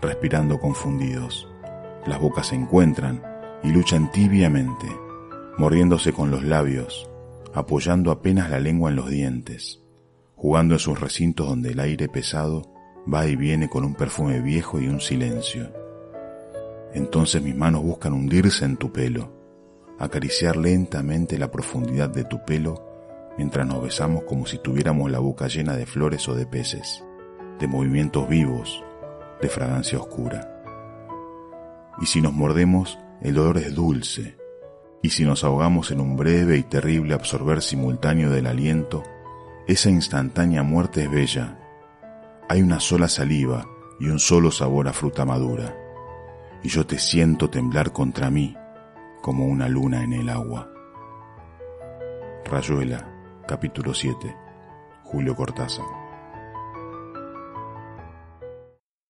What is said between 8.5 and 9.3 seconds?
la lengua en los